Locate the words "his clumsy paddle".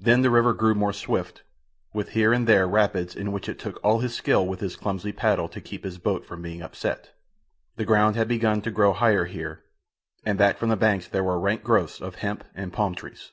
4.60-5.46